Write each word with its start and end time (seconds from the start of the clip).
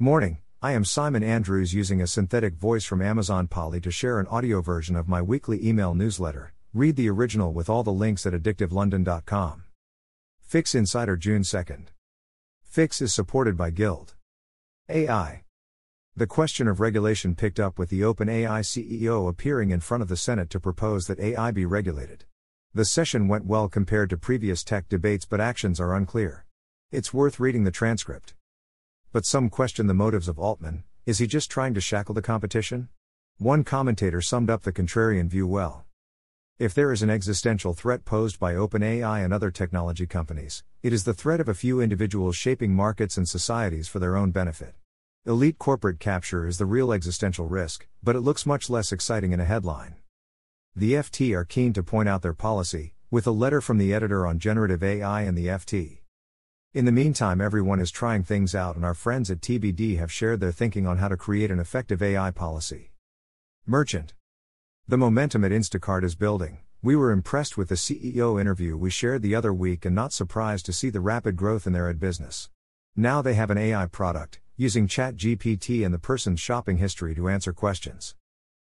Morning, 0.00 0.38
I 0.62 0.74
am 0.74 0.84
Simon 0.84 1.24
Andrews 1.24 1.74
using 1.74 2.00
a 2.00 2.06
synthetic 2.06 2.54
voice 2.54 2.84
from 2.84 3.02
Amazon 3.02 3.48
Polly 3.48 3.80
to 3.80 3.90
share 3.90 4.20
an 4.20 4.28
audio 4.28 4.60
version 4.60 4.94
of 4.94 5.08
my 5.08 5.20
weekly 5.20 5.66
email 5.66 5.92
newsletter. 5.92 6.52
Read 6.72 6.94
the 6.94 7.10
original 7.10 7.52
with 7.52 7.68
all 7.68 7.82
the 7.82 7.90
links 7.90 8.24
at 8.24 8.32
addictivelondon.com. 8.32 9.64
Fix 10.40 10.76
Insider 10.76 11.16
June 11.16 11.42
2nd. 11.42 11.86
Fix 12.62 13.02
is 13.02 13.12
supported 13.12 13.56
by 13.56 13.70
Guild. 13.70 14.14
AI. 14.88 15.42
The 16.14 16.28
question 16.28 16.68
of 16.68 16.78
regulation 16.78 17.34
picked 17.34 17.58
up 17.58 17.76
with 17.76 17.90
the 17.90 18.02
OpenAI 18.02 18.60
CEO 18.60 19.28
appearing 19.28 19.72
in 19.72 19.80
front 19.80 20.04
of 20.04 20.08
the 20.08 20.16
Senate 20.16 20.48
to 20.50 20.60
propose 20.60 21.08
that 21.08 21.18
AI 21.18 21.50
be 21.50 21.66
regulated. 21.66 22.24
The 22.72 22.84
session 22.84 23.26
went 23.26 23.46
well 23.46 23.68
compared 23.68 24.10
to 24.10 24.16
previous 24.16 24.62
tech 24.62 24.88
debates, 24.88 25.24
but 25.24 25.40
actions 25.40 25.80
are 25.80 25.96
unclear. 25.96 26.44
It's 26.92 27.12
worth 27.12 27.40
reading 27.40 27.64
the 27.64 27.72
transcript. 27.72 28.34
But 29.10 29.24
some 29.24 29.48
question 29.48 29.86
the 29.86 29.94
motives 29.94 30.28
of 30.28 30.38
Altman 30.38 30.84
is 31.06 31.18
he 31.18 31.26
just 31.26 31.50
trying 31.50 31.72
to 31.72 31.80
shackle 31.80 32.14
the 32.14 32.20
competition? 32.20 32.90
One 33.38 33.64
commentator 33.64 34.20
summed 34.20 34.50
up 34.50 34.64
the 34.64 34.72
contrarian 34.72 35.28
view 35.28 35.46
well. 35.46 35.86
If 36.58 36.74
there 36.74 36.92
is 36.92 37.02
an 37.02 37.08
existential 37.08 37.72
threat 37.72 38.04
posed 38.04 38.38
by 38.38 38.52
OpenAI 38.52 39.24
and 39.24 39.32
other 39.32 39.50
technology 39.50 40.06
companies, 40.06 40.62
it 40.82 40.92
is 40.92 41.04
the 41.04 41.14
threat 41.14 41.40
of 41.40 41.48
a 41.48 41.54
few 41.54 41.80
individuals 41.80 42.36
shaping 42.36 42.74
markets 42.74 43.16
and 43.16 43.26
societies 43.26 43.88
for 43.88 43.98
their 43.98 44.14
own 44.14 44.30
benefit. 44.32 44.74
Elite 45.24 45.58
corporate 45.58 46.00
capture 46.00 46.46
is 46.46 46.58
the 46.58 46.66
real 46.66 46.92
existential 46.92 47.46
risk, 47.46 47.86
but 48.02 48.14
it 48.14 48.20
looks 48.20 48.44
much 48.44 48.68
less 48.68 48.92
exciting 48.92 49.32
in 49.32 49.40
a 49.40 49.46
headline. 49.46 49.94
The 50.76 50.92
FT 50.92 51.34
are 51.34 51.44
keen 51.46 51.72
to 51.72 51.82
point 51.82 52.10
out 52.10 52.20
their 52.20 52.34
policy, 52.34 52.92
with 53.10 53.26
a 53.26 53.30
letter 53.30 53.62
from 53.62 53.78
the 53.78 53.94
editor 53.94 54.26
on 54.26 54.38
generative 54.38 54.82
AI 54.82 55.22
and 55.22 55.38
the 55.38 55.46
FT. 55.46 56.00
In 56.74 56.84
the 56.84 56.92
meantime, 56.92 57.40
everyone 57.40 57.80
is 57.80 57.90
trying 57.90 58.24
things 58.24 58.54
out, 58.54 58.76
and 58.76 58.84
our 58.84 58.92
friends 58.92 59.30
at 59.30 59.40
TBD 59.40 59.96
have 59.96 60.12
shared 60.12 60.40
their 60.40 60.52
thinking 60.52 60.86
on 60.86 60.98
how 60.98 61.08
to 61.08 61.16
create 61.16 61.50
an 61.50 61.58
effective 61.58 62.02
AI 62.02 62.30
policy. 62.30 62.92
Merchant. 63.66 64.12
The 64.86 64.98
momentum 64.98 65.44
at 65.44 65.50
Instacart 65.50 66.04
is 66.04 66.14
building. 66.14 66.58
We 66.82 66.94
were 66.94 67.10
impressed 67.10 67.56
with 67.56 67.70
the 67.70 67.74
CEO 67.74 68.38
interview 68.38 68.76
we 68.76 68.90
shared 68.90 69.22
the 69.22 69.34
other 69.34 69.52
week 69.52 69.86
and 69.86 69.94
not 69.94 70.12
surprised 70.12 70.66
to 70.66 70.74
see 70.74 70.90
the 70.90 71.00
rapid 71.00 71.36
growth 71.36 71.66
in 71.66 71.72
their 71.72 71.88
ad 71.88 71.98
business. 71.98 72.50
Now 72.94 73.22
they 73.22 73.32
have 73.32 73.50
an 73.50 73.56
AI 73.56 73.86
product, 73.86 74.40
using 74.58 74.86
ChatGPT 74.86 75.86
and 75.86 75.94
the 75.94 75.98
person's 75.98 76.38
shopping 76.38 76.76
history 76.76 77.14
to 77.14 77.30
answer 77.30 77.54
questions. 77.54 78.14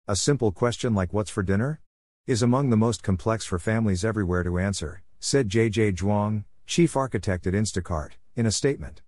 A 0.07 0.15
simple 0.15 0.51
question 0.51 0.93
like 0.93 1.11
what's 1.11 1.31
for 1.31 1.41
dinner? 1.41 1.81
is 2.27 2.43
among 2.43 2.69
the 2.69 2.77
most 2.77 3.01
complex 3.01 3.45
for 3.45 3.57
families 3.57 4.05
everywhere 4.05 4.43
to 4.43 4.59
answer, 4.59 5.01
said 5.19 5.49
JJ 5.49 5.95
Zhuang, 5.95 6.43
chief 6.69 6.95
architect 6.95 7.47
at 7.47 7.55
Instacart, 7.55 8.11
in 8.35 8.45
a 8.45 8.51
statement. 8.51 9.01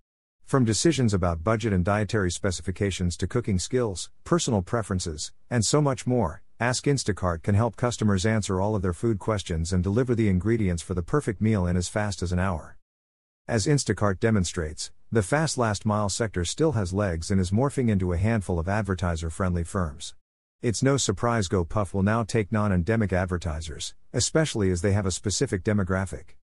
From 0.44 0.64
decisions 0.64 1.14
about 1.14 1.44
budget 1.44 1.72
and 1.72 1.84
dietary 1.84 2.28
specifications 2.28 3.16
to 3.18 3.28
cooking 3.28 3.60
skills, 3.60 4.10
personal 4.24 4.62
preferences, 4.62 5.30
and 5.48 5.64
so 5.64 5.80
much 5.80 6.04
more, 6.04 6.42
Ask 6.58 6.86
Instacart 6.86 7.44
can 7.44 7.54
help 7.54 7.76
customers 7.76 8.26
answer 8.26 8.60
all 8.60 8.74
of 8.74 8.82
their 8.82 8.92
food 8.92 9.20
questions 9.20 9.72
and 9.72 9.82
deliver 9.82 10.16
the 10.16 10.28
ingredients 10.28 10.82
for 10.82 10.94
the 10.94 11.04
perfect 11.04 11.40
meal 11.40 11.64
in 11.68 11.76
as 11.76 11.88
fast 11.88 12.20
as 12.20 12.32
an 12.32 12.40
hour. 12.40 12.78
As 13.46 13.68
Instacart 13.68 14.18
demonstrates, 14.18 14.90
the 15.12 15.22
fast 15.22 15.56
last 15.56 15.86
mile 15.86 16.08
sector 16.08 16.44
still 16.44 16.72
has 16.72 16.92
legs 16.92 17.30
and 17.30 17.40
is 17.40 17.52
morphing 17.52 17.88
into 17.88 18.12
a 18.12 18.16
handful 18.16 18.58
of 18.58 18.68
advertiser 18.68 19.30
friendly 19.30 19.62
firms. 19.62 20.16
It's 20.62 20.82
no 20.82 20.96
surprise 20.96 21.48
GoPuff 21.48 21.94
will 21.94 22.02
now 22.02 22.24
take 22.24 22.50
non 22.50 22.72
endemic 22.72 23.12
advertisers, 23.12 23.94
especially 24.12 24.72
as 24.72 24.82
they 24.82 24.92
have 24.92 25.06
a 25.06 25.12
specific 25.12 25.62
demographic. 25.62 26.34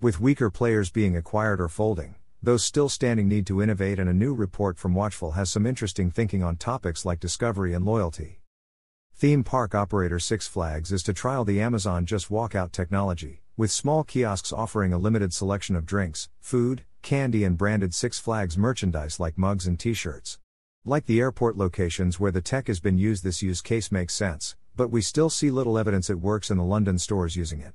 With 0.00 0.20
weaker 0.20 0.48
players 0.48 0.92
being 0.92 1.16
acquired 1.16 1.60
or 1.60 1.68
folding, 1.68 2.14
those 2.40 2.62
still 2.62 2.88
standing 2.88 3.26
need 3.26 3.48
to 3.48 3.60
innovate, 3.60 3.98
and 3.98 4.08
a 4.08 4.12
new 4.14 4.32
report 4.32 4.78
from 4.78 4.94
Watchful 4.94 5.32
has 5.32 5.50
some 5.50 5.66
interesting 5.66 6.08
thinking 6.08 6.40
on 6.40 6.54
topics 6.54 7.04
like 7.04 7.18
discovery 7.18 7.74
and 7.74 7.84
loyalty. 7.84 8.38
Theme 9.16 9.42
park 9.42 9.74
operator 9.74 10.20
Six 10.20 10.46
Flags 10.46 10.92
is 10.92 11.02
to 11.02 11.12
trial 11.12 11.44
the 11.44 11.60
Amazon 11.60 12.06
Just 12.06 12.30
Walk 12.30 12.54
Out 12.54 12.72
technology, 12.72 13.42
with 13.56 13.72
small 13.72 14.04
kiosks 14.04 14.52
offering 14.52 14.92
a 14.92 14.98
limited 14.98 15.34
selection 15.34 15.74
of 15.74 15.84
drinks, 15.84 16.28
food, 16.38 16.84
candy, 17.02 17.42
and 17.42 17.58
branded 17.58 17.92
Six 17.92 18.20
Flags 18.20 18.56
merchandise 18.56 19.18
like 19.18 19.36
mugs 19.36 19.66
and 19.66 19.80
t 19.80 19.94
shirts. 19.94 20.38
Like 20.84 21.06
the 21.06 21.18
airport 21.18 21.56
locations 21.56 22.20
where 22.20 22.30
the 22.30 22.40
tech 22.40 22.68
has 22.68 22.78
been 22.78 22.98
used, 22.98 23.24
this 23.24 23.42
use 23.42 23.60
case 23.60 23.90
makes 23.90 24.14
sense, 24.14 24.54
but 24.76 24.92
we 24.92 25.02
still 25.02 25.28
see 25.28 25.50
little 25.50 25.76
evidence 25.76 26.08
it 26.08 26.20
works 26.20 26.52
in 26.52 26.56
the 26.56 26.62
London 26.62 27.00
stores 27.00 27.34
using 27.34 27.60
it. 27.60 27.74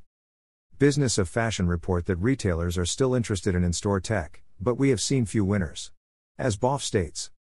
Business 0.84 1.18
of 1.18 1.30
Fashion 1.30 1.66
report 1.66 2.08
that 2.08 2.18
retailers 2.18 2.78
are 2.78 2.86
still 2.86 3.16
interested 3.16 3.56
in 3.56 3.64
in 3.64 3.72
store 3.72 4.02
tech, 4.02 4.42
but 4.60 4.76
we 4.76 4.90
have 4.90 5.00
seen 5.00 5.26
few 5.26 5.46
winners. 5.46 5.94
As 6.38 6.58
BOF 6.58 6.84
states, 6.84 7.32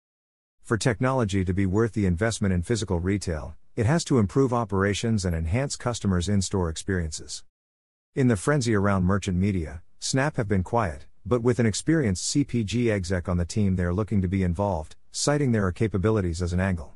for 0.63 0.79
technology 0.79 1.45
to 1.45 1.53
be 1.53 1.67
worth 1.67 1.93
the 1.93 2.07
investment 2.07 2.55
in 2.55 2.63
physical 2.63 3.01
retail, 3.01 3.57
it 3.75 3.85
has 3.85 4.05
to 4.05 4.21
improve 4.21 4.53
operations 4.53 5.25
and 5.25 5.35
enhance 5.35 5.75
customers' 5.75 6.29
in 6.29 6.41
store 6.41 6.69
experiences. 6.69 7.43
In 8.15 8.29
the 8.29 8.37
frenzy 8.37 8.77
around 8.77 9.03
merchant 9.03 9.39
media, 9.39 9.83
Snap 9.99 10.37
have 10.37 10.47
been 10.47 10.63
quiet, 10.63 11.07
but 11.27 11.43
with 11.43 11.59
an 11.59 11.67
experienced 11.67 12.33
CPG 12.33 12.93
exec 12.93 13.29
on 13.29 13.39
the 13.39 13.45
team, 13.45 13.75
they 13.75 13.83
are 13.83 13.93
looking 13.93 14.23
to 14.23 14.29
be 14.29 14.45
involved, 14.45 14.95
citing 15.11 15.51
their 15.51 15.73
capabilities 15.73 16.43
as 16.43 16.53
an 16.53 16.61
angle. 16.61 16.93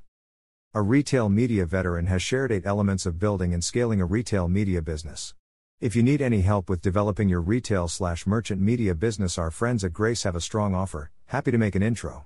A 0.75 0.81
retail 0.81 1.29
media 1.29 1.67
veteran 1.67 2.07
has 2.07 2.23
shared 2.23 2.53
eight 2.53 2.67
elements 2.67 3.05
of 3.05 3.19
building 3.19 3.53
and 3.53 3.65
scaling 3.65 4.01
a 4.01 4.07
retail 4.07 4.47
media 4.47 4.81
business. 4.81 5.35
If 5.79 5.95
you 5.95 6.03
need 6.03 6.23
any 6.23 6.41
help 6.41 6.71
with 6.71 6.81
developing 6.81 7.29
your 7.29 7.43
retail 7.43 7.87
slash 7.87 8.27
merchant 8.27 8.63
media 8.63 8.95
business, 8.95 9.37
our 9.37 9.51
friends 9.51 9.85
at 9.85 9.93
Grace 9.93 10.23
have 10.23 10.35
a 10.35 10.41
strong 10.41 10.75
offer. 10.75 11.11
Happy 11.27 11.51
to 11.51 11.59
make 11.59 11.75
an 11.75 11.83
intro. 11.83 12.25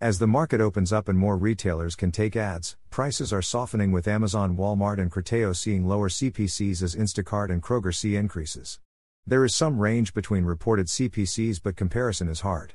As 0.00 0.20
the 0.20 0.28
market 0.28 0.60
opens 0.60 0.92
up 0.92 1.08
and 1.08 1.18
more 1.18 1.36
retailers 1.36 1.96
can 1.96 2.12
take 2.12 2.36
ads, 2.36 2.76
prices 2.88 3.32
are 3.32 3.42
softening 3.42 3.90
with 3.90 4.06
Amazon, 4.06 4.56
Walmart, 4.56 5.00
and 5.00 5.10
Criteo 5.10 5.56
seeing 5.56 5.88
lower 5.88 6.08
CPCs 6.08 6.80
as 6.80 6.94
Instacart 6.94 7.50
and 7.50 7.64
Kroger 7.64 7.92
see 7.92 8.14
increases. 8.14 8.78
There 9.26 9.44
is 9.44 9.56
some 9.56 9.80
range 9.80 10.14
between 10.14 10.44
reported 10.44 10.86
CPCs, 10.86 11.60
but 11.60 11.74
comparison 11.74 12.28
is 12.28 12.42
hard. 12.42 12.74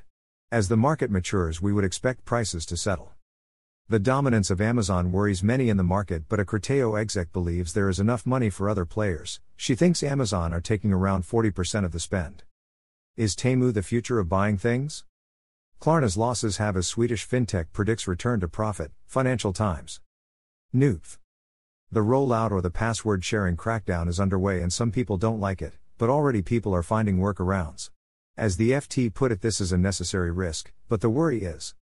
As 0.52 0.68
the 0.68 0.76
market 0.76 1.10
matures, 1.10 1.62
we 1.62 1.72
would 1.72 1.82
expect 1.82 2.26
prices 2.26 2.66
to 2.66 2.76
settle. 2.76 3.12
The 3.86 3.98
dominance 3.98 4.48
of 4.50 4.62
Amazon 4.62 5.12
worries 5.12 5.42
many 5.42 5.68
in 5.68 5.76
the 5.76 5.82
market, 5.82 6.22
but 6.26 6.40
a 6.40 6.44
Criteo 6.46 6.98
exec 6.98 7.34
believes 7.34 7.74
there 7.74 7.90
is 7.90 8.00
enough 8.00 8.24
money 8.24 8.48
for 8.48 8.66
other 8.66 8.86
players. 8.86 9.40
She 9.56 9.74
thinks 9.74 10.02
Amazon 10.02 10.54
are 10.54 10.60
taking 10.62 10.90
around 10.90 11.24
40% 11.24 11.84
of 11.84 11.92
the 11.92 12.00
spend. 12.00 12.44
Is 13.18 13.36
Temu 13.36 13.74
the 13.74 13.82
future 13.82 14.18
of 14.18 14.26
buying 14.30 14.56
things? 14.56 15.04
Klarna's 15.82 16.16
losses 16.16 16.56
have 16.56 16.78
as 16.78 16.86
Swedish 16.86 17.28
fintech 17.28 17.66
predicts 17.74 18.08
return 18.08 18.40
to 18.40 18.48
profit, 18.48 18.90
Financial 19.04 19.52
Times. 19.52 20.00
NUF. 20.72 21.18
The 21.92 22.00
rollout 22.00 22.52
or 22.52 22.62
the 22.62 22.70
password 22.70 23.22
sharing 23.22 23.58
crackdown 23.58 24.08
is 24.08 24.18
underway 24.18 24.62
and 24.62 24.72
some 24.72 24.92
people 24.92 25.18
don't 25.18 25.40
like 25.40 25.60
it, 25.60 25.74
but 25.98 26.08
already 26.08 26.40
people 26.40 26.74
are 26.74 26.82
finding 26.82 27.18
workarounds. 27.18 27.90
As 28.34 28.56
the 28.56 28.70
FT 28.70 29.12
put 29.12 29.30
it, 29.30 29.42
this 29.42 29.60
is 29.60 29.72
a 29.72 29.76
necessary 29.76 30.30
risk, 30.30 30.72
but 30.88 31.02
the 31.02 31.10
worry 31.10 31.42
is 31.42 31.74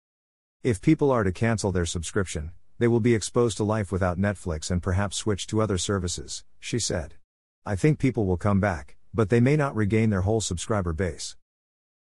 if 0.63 0.79
people 0.79 1.09
are 1.09 1.23
to 1.23 1.31
cancel 1.31 1.72
their 1.72 1.88
subscription, 1.88 2.51
they 2.77 2.88
will 2.88 2.99
be 2.99 3.16
exposed 3.16 3.57
to 3.57 3.63
life 3.63 3.91
without 3.91 4.19
Netflix 4.19 4.69
and 4.69 4.83
perhaps 4.83 5.17
switch 5.17 5.47
to 5.47 5.59
other 5.59 5.79
services, 5.79 6.44
she 6.59 6.77
said. 6.77 7.16
I 7.66 7.75
think 7.75 7.97
people 7.97 8.27
will 8.27 8.38
come 8.38 8.59
back, 8.59 8.97
but 9.11 9.29
they 9.29 9.39
may 9.39 9.55
not 9.55 9.75
regain 9.75 10.11
their 10.11 10.21
whole 10.21 10.39
subscriber 10.39 10.94
base. 10.94 11.35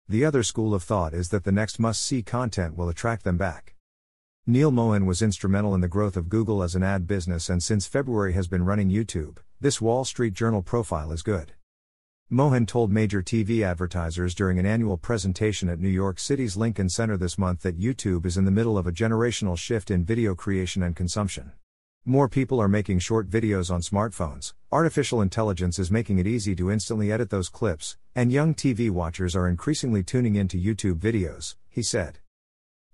The 0.07 0.23
other 0.23 0.43
school 0.43 0.75
of 0.75 0.83
thought 0.83 1.15
is 1.15 1.29
that 1.29 1.43
the 1.43 1.51
next 1.51 1.79
must 1.79 2.05
see 2.05 2.21
content 2.21 2.77
will 2.77 2.89
attract 2.89 3.23
them 3.23 3.37
back. 3.37 3.75
Neal 4.45 4.69
Mohan 4.69 5.07
was 5.07 5.23
instrumental 5.23 5.73
in 5.73 5.81
the 5.81 5.87
growth 5.87 6.15
of 6.15 6.29
Google 6.29 6.61
as 6.61 6.75
an 6.75 6.83
ad 6.83 7.07
business 7.07 7.49
and 7.49 7.63
since 7.63 7.87
February 7.87 8.33
has 8.33 8.47
been 8.47 8.65
running 8.65 8.91
YouTube. 8.91 9.37
This 9.59 9.81
Wall 9.81 10.05
Street 10.05 10.33
Journal 10.33 10.61
profile 10.61 11.11
is 11.11 11.23
good. 11.23 11.53
Mohan 12.33 12.65
told 12.65 12.93
major 12.93 13.21
TV 13.21 13.61
advertisers 13.61 14.33
during 14.33 14.57
an 14.57 14.65
annual 14.65 14.95
presentation 14.95 15.67
at 15.67 15.81
New 15.81 15.89
York 15.89 16.17
City's 16.17 16.55
Lincoln 16.55 16.87
Center 16.87 17.17
this 17.17 17.37
month 17.37 17.61
that 17.63 17.77
YouTube 17.77 18.25
is 18.25 18.37
in 18.37 18.45
the 18.45 18.51
middle 18.51 18.77
of 18.77 18.87
a 18.87 18.91
generational 18.93 19.57
shift 19.57 19.91
in 19.91 20.05
video 20.05 20.33
creation 20.33 20.81
and 20.81 20.95
consumption. 20.95 21.51
More 22.05 22.29
people 22.29 22.61
are 22.61 22.69
making 22.69 22.99
short 22.99 23.29
videos 23.29 23.69
on 23.69 23.81
smartphones, 23.81 24.53
artificial 24.71 25.21
intelligence 25.21 25.77
is 25.77 25.91
making 25.91 26.19
it 26.19 26.25
easy 26.25 26.55
to 26.55 26.71
instantly 26.71 27.11
edit 27.11 27.31
those 27.31 27.49
clips, 27.49 27.97
and 28.15 28.31
young 28.31 28.55
TV 28.55 28.89
watchers 28.89 29.35
are 29.35 29.49
increasingly 29.49 30.01
tuning 30.01 30.35
into 30.35 30.57
YouTube 30.57 30.99
videos, 30.99 31.55
he 31.67 31.83
said. 31.83 32.19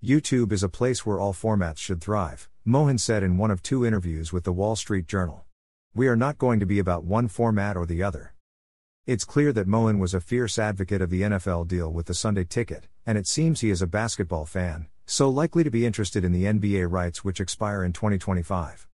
YouTube 0.02 0.50
is 0.50 0.64
a 0.64 0.68
place 0.68 1.06
where 1.06 1.20
all 1.20 1.32
formats 1.32 1.78
should 1.78 2.00
thrive, 2.00 2.48
Mohan 2.64 2.98
said 2.98 3.22
in 3.22 3.38
one 3.38 3.52
of 3.52 3.62
two 3.62 3.86
interviews 3.86 4.32
with 4.32 4.42
the 4.42 4.52
Wall 4.52 4.74
Street 4.74 5.06
Journal. 5.06 5.44
We 5.94 6.08
are 6.08 6.16
not 6.16 6.38
going 6.38 6.58
to 6.58 6.66
be 6.66 6.80
about 6.80 7.04
one 7.04 7.28
format 7.28 7.76
or 7.76 7.86
the 7.86 8.02
other. 8.02 8.34
It's 9.08 9.24
clear 9.24 9.54
that 9.54 9.66
Mohan 9.66 9.98
was 9.98 10.12
a 10.12 10.20
fierce 10.20 10.58
advocate 10.58 11.00
of 11.00 11.08
the 11.08 11.22
NFL 11.22 11.66
deal 11.66 11.90
with 11.90 12.04
the 12.04 12.12
Sunday 12.12 12.44
ticket, 12.44 12.88
and 13.06 13.16
it 13.16 13.26
seems 13.26 13.62
he 13.62 13.70
is 13.70 13.80
a 13.80 13.86
basketball 13.86 14.44
fan, 14.44 14.86
so 15.06 15.30
likely 15.30 15.64
to 15.64 15.70
be 15.70 15.86
interested 15.86 16.24
in 16.24 16.32
the 16.32 16.44
NBA 16.44 16.90
rights 16.90 17.24
which 17.24 17.40
expire 17.40 17.82
in 17.82 17.94
2025. 17.94 18.86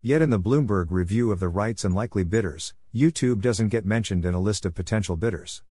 Yet 0.00 0.22
in 0.22 0.30
the 0.30 0.40
Bloomberg 0.40 0.86
review 0.88 1.30
of 1.30 1.38
the 1.38 1.50
rights 1.50 1.84
and 1.84 1.94
likely 1.94 2.24
bidders, 2.24 2.72
YouTube 2.94 3.42
doesn't 3.42 3.68
get 3.68 3.84
mentioned 3.84 4.24
in 4.24 4.32
a 4.32 4.40
list 4.40 4.64
of 4.64 4.74
potential 4.74 5.16
bidders. 5.16 5.62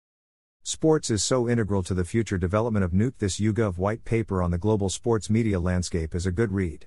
Sports 0.62 1.08
is 1.08 1.24
so 1.24 1.48
integral 1.48 1.82
to 1.84 1.94
the 1.94 2.04
future 2.04 2.36
development 2.36 2.84
of 2.84 2.92
Nuke. 2.92 3.16
This 3.16 3.40
YouGov 3.40 3.78
white 3.78 4.04
paper 4.04 4.42
on 4.42 4.50
the 4.50 4.58
global 4.58 4.90
sports 4.90 5.30
media 5.30 5.58
landscape 5.58 6.14
is 6.14 6.26
a 6.26 6.32
good 6.32 6.52
read. 6.52 6.84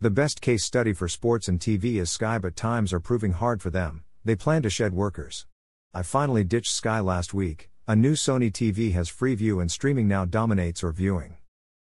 The 0.00 0.10
best 0.10 0.40
case 0.40 0.64
study 0.64 0.92
for 0.92 1.06
sports 1.06 1.46
and 1.46 1.60
TV 1.60 2.00
is 2.00 2.10
Sky, 2.10 2.38
but 2.38 2.56
times 2.56 2.92
are 2.92 2.98
proving 2.98 3.34
hard 3.34 3.62
for 3.62 3.70
them. 3.70 4.02
They 4.24 4.34
plan 4.34 4.62
to 4.62 4.68
shed 4.68 4.94
workers. 4.94 5.46
I 5.94 6.02
finally 6.02 6.44
ditched 6.44 6.70
Sky 6.70 7.00
last 7.00 7.32
week. 7.32 7.70
A 7.86 7.96
new 7.96 8.12
Sony 8.12 8.52
TV 8.52 8.92
has 8.92 9.10
Freeview 9.10 9.58
and 9.58 9.70
streaming 9.70 10.06
now 10.06 10.26
dominates 10.26 10.84
or 10.84 10.92
viewing. 10.92 11.38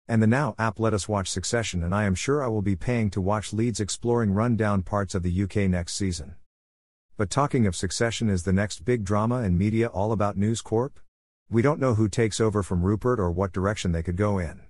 And 0.07 0.23
the 0.23 0.27
Now 0.27 0.55
app 0.57 0.79
let 0.79 0.93
us 0.93 1.09
watch 1.09 1.29
Succession, 1.29 1.83
and 1.83 1.93
I 1.93 2.05
am 2.05 2.15
sure 2.15 2.41
I 2.41 2.47
will 2.47 2.61
be 2.61 2.77
paying 2.77 3.09
to 3.09 3.19
watch 3.19 3.51
Leeds 3.51 3.81
exploring 3.81 4.31
run-down 4.31 4.83
parts 4.83 5.13
of 5.13 5.23
the 5.23 5.43
UK 5.43 5.69
next 5.69 5.95
season. 5.95 6.35
But 7.17 7.29
talking 7.29 7.67
of 7.67 7.75
Succession 7.75 8.29
is 8.29 8.43
the 8.43 8.53
next 8.53 8.85
big 8.85 9.03
drama 9.03 9.41
in 9.43 9.57
media 9.57 9.87
all 9.87 10.13
about 10.13 10.37
News 10.37 10.61
Corp? 10.61 11.01
We 11.49 11.61
don't 11.61 11.81
know 11.81 11.95
who 11.95 12.07
takes 12.07 12.39
over 12.39 12.63
from 12.63 12.83
Rupert 12.83 13.19
or 13.19 13.29
what 13.29 13.51
direction 13.51 13.91
they 13.91 14.03
could 14.03 14.15
go 14.15 14.39
in. 14.39 14.61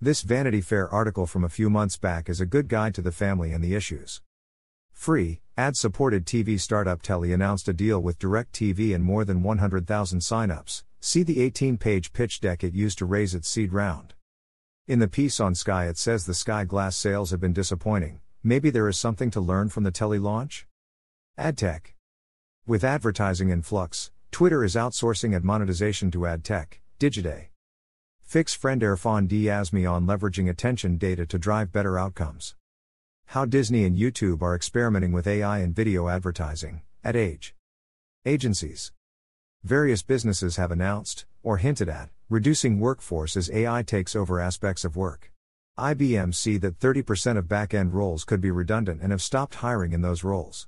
This 0.00 0.22
Vanity 0.22 0.62
Fair 0.62 0.88
article 0.88 1.26
from 1.26 1.44
a 1.44 1.50
few 1.50 1.68
months 1.68 1.98
back 1.98 2.30
is 2.30 2.40
a 2.40 2.46
good 2.46 2.68
guide 2.68 2.94
to 2.94 3.02
the 3.02 3.12
family 3.12 3.52
and 3.52 3.62
the 3.62 3.74
issues. 3.74 4.22
Free, 4.98 5.40
ad 5.56 5.76
supported 5.76 6.26
TV 6.26 6.60
startup 6.60 7.02
Telly 7.02 7.32
announced 7.32 7.68
a 7.68 7.72
deal 7.72 8.00
with 8.00 8.18
DirecTV 8.18 8.92
and 8.92 9.04
more 9.04 9.24
than 9.24 9.44
100,000 9.44 10.18
signups. 10.18 10.82
See 10.98 11.22
the 11.22 11.40
18 11.40 11.78
page 11.78 12.12
pitch 12.12 12.40
deck 12.40 12.64
it 12.64 12.74
used 12.74 12.98
to 12.98 13.06
raise 13.06 13.32
its 13.32 13.48
seed 13.48 13.72
round. 13.72 14.14
In 14.88 14.98
the 14.98 15.06
piece 15.06 15.38
on 15.38 15.54
Sky, 15.54 15.86
it 15.86 15.98
says 15.98 16.26
the 16.26 16.34
Sky 16.34 16.64
Glass 16.64 16.96
sales 16.96 17.30
have 17.30 17.38
been 17.38 17.52
disappointing. 17.52 18.18
Maybe 18.42 18.70
there 18.70 18.88
is 18.88 18.98
something 18.98 19.30
to 19.30 19.40
learn 19.40 19.68
from 19.68 19.84
the 19.84 19.92
Telly 19.92 20.18
launch? 20.18 20.66
AdTech. 21.38 21.92
With 22.66 22.82
advertising 22.82 23.50
in 23.50 23.62
flux, 23.62 24.10
Twitter 24.32 24.64
is 24.64 24.74
outsourcing 24.74 25.32
ad 25.32 25.44
monetization 25.44 26.10
to 26.10 26.26
AdTech, 26.26 26.80
Digiday. 26.98 27.50
Fix 28.20 28.52
friend 28.52 28.82
Irfan 28.82 29.28
Azmi 29.28 29.88
on 29.88 30.08
leveraging 30.08 30.50
attention 30.50 30.98
data 30.98 31.24
to 31.24 31.38
drive 31.38 31.70
better 31.70 31.96
outcomes. 31.96 32.56
How 33.32 33.44
Disney 33.44 33.84
and 33.84 33.94
YouTube 33.94 34.40
are 34.40 34.54
experimenting 34.54 35.12
with 35.12 35.26
AI 35.26 35.58
and 35.58 35.76
video 35.76 36.08
advertising, 36.08 36.80
Ad 37.04 37.14
Age. 37.14 37.54
Agencies. 38.24 38.90
Various 39.62 40.02
businesses 40.02 40.56
have 40.56 40.70
announced, 40.70 41.26
or 41.42 41.58
hinted 41.58 41.90
at, 41.90 42.08
reducing 42.30 42.80
workforce 42.80 43.36
as 43.36 43.50
AI 43.50 43.82
takes 43.82 44.16
over 44.16 44.40
aspects 44.40 44.82
of 44.82 44.96
work. 44.96 45.30
IBM 45.78 46.34
see 46.34 46.56
that 46.56 46.78
30% 46.78 47.36
of 47.36 47.46
back 47.46 47.74
end 47.74 47.92
roles 47.92 48.24
could 48.24 48.40
be 48.40 48.50
redundant 48.50 49.02
and 49.02 49.12
have 49.12 49.20
stopped 49.20 49.56
hiring 49.56 49.92
in 49.92 50.00
those 50.00 50.24
roles. 50.24 50.66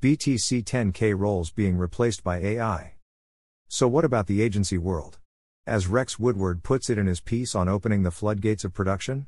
BT 0.00 0.38
see 0.38 0.62
10K 0.62 1.14
roles 1.14 1.50
being 1.50 1.76
replaced 1.76 2.24
by 2.24 2.38
AI. 2.38 2.94
So, 3.68 3.86
what 3.86 4.06
about 4.06 4.28
the 4.28 4.40
agency 4.40 4.78
world? 4.78 5.18
As 5.66 5.88
Rex 5.88 6.18
Woodbury 6.18 6.56
puts 6.56 6.88
it 6.88 6.96
in 6.96 7.06
his 7.06 7.20
piece 7.20 7.54
on 7.54 7.68
opening 7.68 8.02
the 8.02 8.10
floodgates 8.10 8.64
of 8.64 8.72
production? 8.72 9.26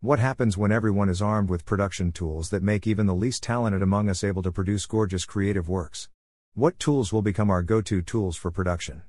What 0.00 0.20
happens 0.20 0.56
when 0.56 0.70
everyone 0.70 1.08
is 1.08 1.20
armed 1.20 1.50
with 1.50 1.66
production 1.66 2.12
tools 2.12 2.50
that 2.50 2.62
make 2.62 2.86
even 2.86 3.06
the 3.06 3.16
least 3.16 3.42
talented 3.42 3.82
among 3.82 4.08
us 4.08 4.22
able 4.22 4.44
to 4.44 4.52
produce 4.52 4.86
gorgeous 4.86 5.24
creative 5.24 5.68
works? 5.68 6.08
What 6.54 6.78
tools 6.78 7.12
will 7.12 7.20
become 7.20 7.50
our 7.50 7.64
go 7.64 7.80
to 7.80 8.00
tools 8.00 8.36
for 8.36 8.52
production? 8.52 9.02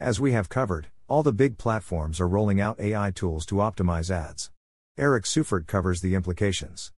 As 0.00 0.18
we 0.18 0.32
have 0.32 0.48
covered, 0.48 0.86
all 1.06 1.22
the 1.22 1.34
big 1.34 1.58
platforms 1.58 2.18
are 2.18 2.26
rolling 2.26 2.62
out 2.62 2.80
AI 2.80 3.10
tools 3.10 3.44
to 3.44 3.56
optimize 3.56 4.10
ads. 4.10 4.50
Eric 4.96 5.26
Seufert 5.26 5.66
covers 5.66 6.00
the 6.00 6.14
implications. 6.14 6.92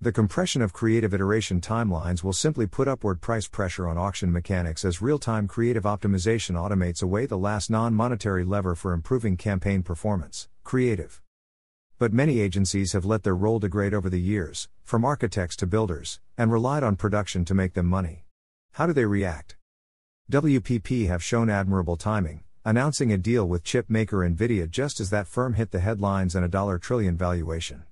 The 0.00 0.12
compression 0.12 0.62
of 0.62 0.72
creative 0.72 1.12
iteration 1.12 1.60
timelines 1.60 2.22
will 2.22 2.32
simply 2.32 2.68
put 2.68 2.86
upward 2.86 3.20
price 3.20 3.48
pressure 3.48 3.88
on 3.88 3.98
auction 3.98 4.30
mechanics 4.30 4.84
as 4.84 5.02
real 5.02 5.18
time 5.18 5.48
creative 5.48 5.82
optimization 5.82 6.54
automates 6.54 7.02
away 7.02 7.26
the 7.26 7.36
last 7.36 7.68
non 7.68 7.94
monetary 7.94 8.44
lever 8.44 8.76
for 8.76 8.92
improving 8.92 9.36
campaign 9.36 9.82
performance 9.82 10.48
creative. 10.62 11.23
But 11.98 12.12
many 12.12 12.40
agencies 12.40 12.92
have 12.92 13.04
let 13.04 13.22
their 13.22 13.36
role 13.36 13.60
degrade 13.60 13.94
over 13.94 14.10
the 14.10 14.20
years, 14.20 14.68
from 14.82 15.04
architects 15.04 15.54
to 15.56 15.66
builders, 15.66 16.18
and 16.36 16.50
relied 16.50 16.82
on 16.82 16.96
production 16.96 17.44
to 17.44 17.54
make 17.54 17.74
them 17.74 17.86
money. 17.86 18.24
How 18.72 18.86
do 18.86 18.92
they 18.92 19.04
react? 19.04 19.56
WPP 20.30 21.06
have 21.06 21.22
shown 21.22 21.48
admirable 21.48 21.96
timing, 21.96 22.42
announcing 22.64 23.12
a 23.12 23.18
deal 23.18 23.46
with 23.46 23.62
chip 23.62 23.88
maker 23.88 24.28
Nvidia 24.28 24.68
just 24.68 24.98
as 24.98 25.10
that 25.10 25.28
firm 25.28 25.54
hit 25.54 25.70
the 25.70 25.78
headlines 25.78 26.34
and 26.34 26.44
a 26.44 26.48
dollar 26.48 26.78
trillion 26.78 27.16
valuation. 27.16 27.84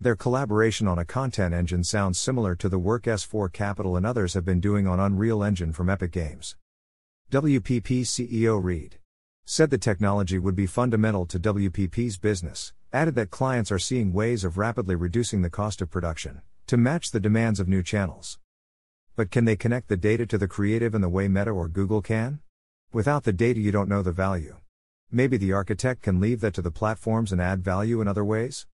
Their 0.00 0.14
collaboration 0.14 0.86
on 0.86 1.00
a 1.00 1.04
content 1.04 1.52
engine 1.52 1.82
sounds 1.82 2.20
similar 2.20 2.54
to 2.54 2.68
the 2.68 2.78
work 2.78 3.04
S4 3.04 3.52
Capital 3.52 3.96
and 3.96 4.06
others 4.06 4.34
have 4.34 4.44
been 4.44 4.60
doing 4.60 4.86
on 4.86 5.00
Unreal 5.00 5.42
Engine 5.42 5.72
from 5.72 5.90
Epic 5.90 6.12
Games. 6.12 6.54
WPP 7.32 8.02
CEO 8.02 8.62
Read 8.62 8.97
said 9.50 9.70
the 9.70 9.78
technology 9.78 10.38
would 10.38 10.54
be 10.54 10.66
fundamental 10.66 11.24
to 11.24 11.40
WPP's 11.40 12.18
business, 12.18 12.74
added 12.92 13.14
that 13.14 13.30
clients 13.30 13.72
are 13.72 13.78
seeing 13.78 14.12
ways 14.12 14.44
of 14.44 14.58
rapidly 14.58 14.94
reducing 14.94 15.40
the 15.40 15.48
cost 15.48 15.80
of 15.80 15.90
production 15.90 16.42
to 16.66 16.76
match 16.76 17.12
the 17.12 17.18
demands 17.18 17.58
of 17.58 17.66
new 17.66 17.82
channels. 17.82 18.38
But 19.16 19.30
can 19.30 19.46
they 19.46 19.56
connect 19.56 19.88
the 19.88 19.96
data 19.96 20.26
to 20.26 20.36
the 20.36 20.48
creative 20.48 20.94
in 20.94 21.00
the 21.00 21.08
way 21.08 21.28
Meta 21.28 21.50
or 21.50 21.66
Google 21.66 22.02
can? 22.02 22.40
Without 22.92 23.24
the 23.24 23.32
data, 23.32 23.58
you 23.58 23.72
don't 23.72 23.88
know 23.88 24.02
the 24.02 24.12
value. 24.12 24.58
Maybe 25.10 25.38
the 25.38 25.54
architect 25.54 26.02
can 26.02 26.20
leave 26.20 26.42
that 26.42 26.52
to 26.52 26.60
the 26.60 26.70
platforms 26.70 27.32
and 27.32 27.40
add 27.40 27.64
value 27.64 28.02
in 28.02 28.06
other 28.06 28.26
ways? 28.26 28.66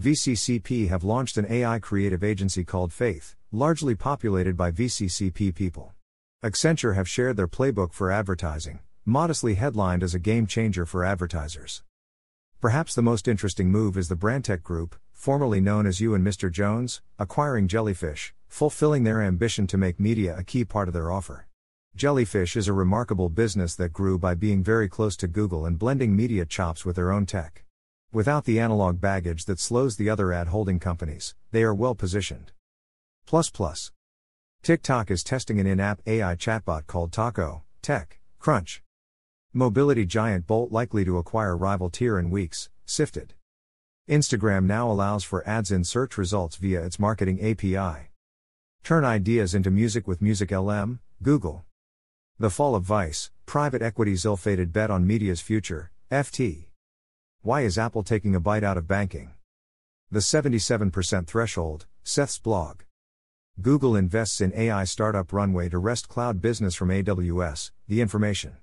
VCCP 0.00 0.88
have 0.88 1.04
launched 1.04 1.36
an 1.36 1.44
AI 1.50 1.80
creative 1.80 2.24
agency 2.24 2.64
called 2.64 2.94
Faith, 2.94 3.36
largely 3.52 3.94
populated 3.94 4.56
by 4.56 4.70
VCCP 4.70 5.54
people. 5.54 5.92
Accenture 6.42 6.94
have 6.94 7.10
shared 7.10 7.36
their 7.36 7.46
playbook 7.46 7.92
for 7.92 8.10
advertising, 8.10 8.80
modestly 9.08 9.54
headlined 9.54 10.02
as 10.02 10.14
a 10.14 10.18
game 10.18 10.46
changer 10.46 10.84
for 10.84 11.04
advertisers. 11.04 11.82
Perhaps 12.60 12.94
the 12.94 13.02
most 13.02 13.26
interesting 13.26 13.70
move 13.70 13.96
is 13.96 14.08
the 14.08 14.16
Brandtech 14.16 14.62
Group, 14.62 14.96
formerly 15.12 15.60
known 15.60 15.86
as 15.86 16.00
You 16.00 16.14
and 16.14 16.26
Mr. 16.26 16.52
Jones, 16.52 17.00
acquiring 17.18 17.68
Jellyfish, 17.68 18.34
fulfilling 18.48 19.04
their 19.04 19.22
ambition 19.22 19.66
to 19.68 19.78
make 19.78 19.98
media 19.98 20.36
a 20.36 20.44
key 20.44 20.64
part 20.64 20.88
of 20.88 20.94
their 20.94 21.10
offer. 21.10 21.46
Jellyfish 21.96 22.54
is 22.54 22.68
a 22.68 22.72
remarkable 22.72 23.30
business 23.30 23.74
that 23.76 23.92
grew 23.92 24.18
by 24.18 24.34
being 24.34 24.62
very 24.62 24.88
close 24.88 25.16
to 25.16 25.26
Google 25.26 25.64
and 25.64 25.78
blending 25.78 26.14
media 26.14 26.44
chops 26.44 26.84
with 26.84 26.96
their 26.96 27.10
own 27.10 27.24
tech. 27.26 27.64
Without 28.12 28.44
the 28.44 28.60
analog 28.60 29.00
baggage 29.00 29.46
that 29.46 29.58
slows 29.58 29.96
the 29.96 30.10
other 30.10 30.32
ad 30.32 30.48
holding 30.48 30.78
companies, 30.78 31.34
they 31.50 31.62
are 31.62 31.74
well 31.74 31.94
positioned. 31.94 32.52
Plus 33.26 33.50
plus. 33.50 33.90
TikTok 34.62 35.10
is 35.10 35.24
testing 35.24 35.58
an 35.58 35.66
in-app 35.66 36.00
AI 36.06 36.34
chatbot 36.34 36.86
called 36.86 37.10
Tako, 37.10 37.62
Tech, 37.82 38.18
Crunch. 38.38 38.82
Mobility 39.54 40.04
giant 40.04 40.46
Bolt 40.46 40.70
likely 40.70 41.06
to 41.06 41.16
acquire 41.16 41.56
rival 41.56 41.88
Tier 41.88 42.18
in 42.18 42.28
weeks, 42.28 42.68
sifted. 42.84 43.32
Instagram 44.06 44.64
now 44.64 44.90
allows 44.90 45.24
for 45.24 45.46
ads 45.48 45.70
in 45.70 45.84
search 45.84 46.18
results 46.18 46.56
via 46.56 46.84
its 46.84 46.98
marketing 46.98 47.40
API. 47.40 48.10
Turn 48.84 49.06
ideas 49.06 49.54
into 49.54 49.70
music 49.70 50.06
with 50.06 50.20
MusicLM, 50.20 50.98
Google. 51.22 51.64
The 52.38 52.50
fall 52.50 52.74
of 52.74 52.82
Vice, 52.82 53.30
private 53.46 53.80
equity's 53.80 54.26
ill-fated 54.26 54.70
bet 54.70 54.90
on 54.90 55.06
media's 55.06 55.40
future, 55.40 55.92
FT. 56.10 56.66
Why 57.40 57.62
is 57.62 57.78
Apple 57.78 58.02
taking 58.02 58.34
a 58.34 58.40
bite 58.40 58.64
out 58.64 58.76
of 58.76 58.86
banking? 58.86 59.32
The 60.10 60.20
77% 60.20 61.26
threshold, 61.26 61.86
Seth's 62.02 62.38
blog. 62.38 62.82
Google 63.62 63.96
invests 63.96 64.42
in 64.42 64.52
AI 64.54 64.84
startup 64.84 65.32
Runway 65.32 65.70
to 65.70 65.78
wrest 65.78 66.06
cloud 66.06 66.42
business 66.42 66.74
from 66.74 66.90
AWS, 66.90 67.70
the 67.88 68.02
information. 68.02 68.58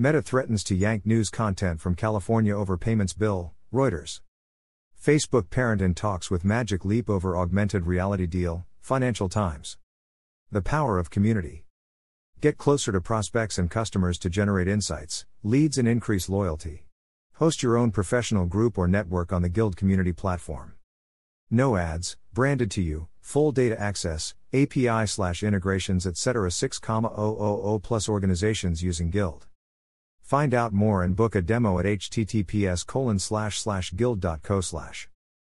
Meta 0.00 0.22
threatens 0.22 0.62
to 0.62 0.76
yank 0.76 1.04
news 1.04 1.28
content 1.28 1.80
from 1.80 1.96
California 1.96 2.56
over 2.56 2.78
payments 2.78 3.12
bill, 3.12 3.52
Reuters. 3.74 4.20
Facebook 4.96 5.50
parent 5.50 5.82
in 5.82 5.92
talks 5.92 6.30
with 6.30 6.44
Magic 6.44 6.84
Leap 6.84 7.10
over 7.10 7.36
augmented 7.36 7.84
reality 7.84 8.24
deal, 8.24 8.64
Financial 8.80 9.28
Times. 9.28 9.76
The 10.52 10.62
power 10.62 11.00
of 11.00 11.10
community. 11.10 11.64
Get 12.40 12.58
closer 12.58 12.92
to 12.92 13.00
prospects 13.00 13.58
and 13.58 13.68
customers 13.68 14.20
to 14.20 14.30
generate 14.30 14.68
insights, 14.68 15.26
leads, 15.42 15.78
and 15.78 15.88
increase 15.88 16.28
loyalty. 16.28 16.84
Host 17.32 17.64
your 17.64 17.76
own 17.76 17.90
professional 17.90 18.46
group 18.46 18.78
or 18.78 18.86
network 18.86 19.32
on 19.32 19.42
the 19.42 19.48
Guild 19.48 19.76
community 19.76 20.12
platform. 20.12 20.74
No 21.50 21.76
ads, 21.76 22.16
branded 22.32 22.70
to 22.70 22.82
you, 22.82 23.08
full 23.20 23.50
data 23.50 23.76
access, 23.80 24.36
API 24.54 25.08
slash 25.08 25.42
integrations, 25.42 26.06
etc. 26.06 26.52
6,000 26.52 27.80
plus 27.82 28.08
organizations 28.08 28.80
using 28.80 29.10
Guild. 29.10 29.47
Find 30.28 30.52
out 30.52 30.74
more 30.74 31.04
and 31.04 31.16
book 31.16 31.34
a 31.36 31.40
demo 31.40 31.78
at 31.78 31.86
https 31.86 32.84
guild.co. 33.96 35.17